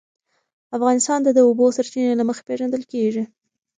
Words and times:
افغانستان 0.77 1.19
د 1.23 1.29
د 1.33 1.39
اوبو 1.47 1.65
سرچینې 1.77 2.13
له 2.19 2.23
مخې 2.29 2.43
پېژندل 2.47 2.83
کېږي. 2.91 3.23